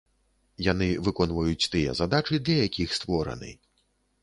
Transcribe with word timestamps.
Яны 0.71 0.87
выконваюць 1.07 1.69
тыя 1.75 1.95
задачы, 2.01 2.41
для 2.49 2.59
якіх 2.67 2.99
створаны. 3.01 3.55